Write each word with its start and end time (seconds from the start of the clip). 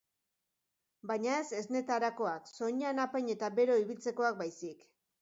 Baina 1.11 1.35
ez 1.41 1.59
esnetarakoak, 1.59 2.51
soinean 2.57 3.05
apain 3.07 3.33
eta 3.37 3.55
bero 3.63 3.81
ibiltzekoak 3.87 4.45
baizik. 4.45 4.87